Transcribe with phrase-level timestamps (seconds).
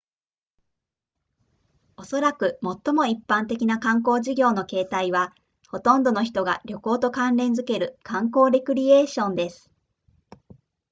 [1.95, 5.35] おそらく最も一般的な観光事業の形態は
[5.69, 9.69] ほとんどの人が旅行と関連付ける観光レクリエーションです